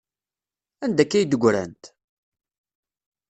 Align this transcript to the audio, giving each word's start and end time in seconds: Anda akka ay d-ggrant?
Anda 0.83 1.01
akka 1.03 1.15
ay 1.17 1.25
d-ggrant? 1.25 1.83